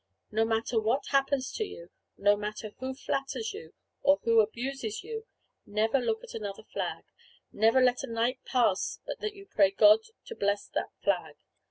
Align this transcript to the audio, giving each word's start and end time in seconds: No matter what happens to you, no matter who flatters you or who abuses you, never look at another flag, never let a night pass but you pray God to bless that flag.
No 0.31 0.45
matter 0.45 0.79
what 0.79 1.05
happens 1.11 1.51
to 1.51 1.63
you, 1.63 1.91
no 2.17 2.35
matter 2.35 2.71
who 2.79 2.95
flatters 2.95 3.53
you 3.53 3.75
or 4.01 4.17
who 4.23 4.39
abuses 4.39 5.03
you, 5.03 5.27
never 5.67 5.99
look 5.99 6.23
at 6.23 6.33
another 6.33 6.63
flag, 6.63 7.03
never 7.51 7.79
let 7.79 8.01
a 8.01 8.07
night 8.07 8.39
pass 8.43 8.99
but 9.05 9.21
you 9.35 9.45
pray 9.45 9.69
God 9.69 9.99
to 10.25 10.33
bless 10.35 10.67
that 10.69 10.89
flag. 11.03 11.35